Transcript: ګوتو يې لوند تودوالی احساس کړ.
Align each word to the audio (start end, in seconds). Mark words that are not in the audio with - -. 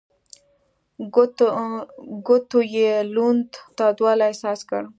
ګوتو 2.27 2.59
يې 2.75 2.91
لوند 3.13 3.47
تودوالی 3.77 4.23
احساس 4.29 4.59
کړ. 4.69 4.83